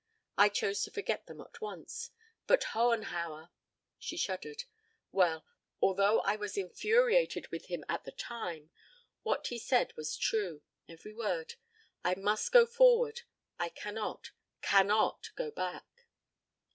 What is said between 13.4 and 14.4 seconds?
I cannot